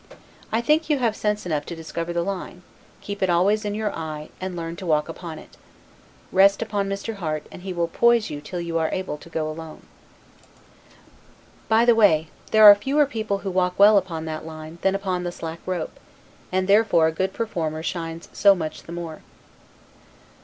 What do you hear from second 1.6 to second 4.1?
to discover the line; keep it always in your